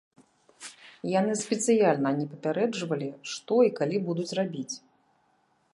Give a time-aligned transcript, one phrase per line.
[1.19, 4.71] Яны спецыяльна не папярэджвалі, што і калі будуць рабіць.